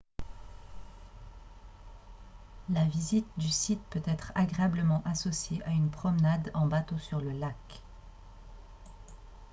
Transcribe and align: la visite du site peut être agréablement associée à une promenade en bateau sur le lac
la 2.73 2.83
visite 2.85 3.27
du 3.37 3.47
site 3.49 3.83
peut 3.91 4.01
être 4.07 4.31
agréablement 4.33 5.03
associée 5.05 5.61
à 5.65 5.69
une 5.69 5.91
promenade 5.91 6.49
en 6.55 6.65
bateau 6.65 6.97
sur 6.97 7.21
le 7.21 7.29
lac 7.29 7.83